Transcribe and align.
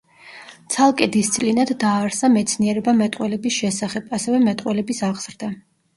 ცალკე 0.75 1.07
დისციპლინად 1.15 1.73
დააარსა 1.83 2.31
„მეცნიერება 2.37 2.95
მეტყველების 3.03 3.61
შესახებ“, 3.61 4.11
ასევე 4.19 4.41
„მეტყველების 4.47 5.07
აღზრდა“. 5.11 5.53